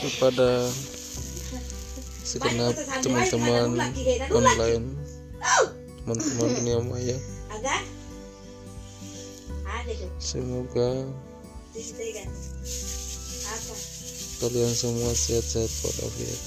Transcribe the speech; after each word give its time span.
kepada 0.00 0.70
segenap 2.24 2.74
teman-teman 3.04 3.76
online 4.30 4.86
teman-teman 6.06 6.48
dunia 6.56 6.78
maya. 6.82 7.18
Semoga 10.20 10.90
kalian 14.40 14.72
semua 14.72 15.12
sehat-sehat 15.12 15.70
walafiat. 15.84 16.40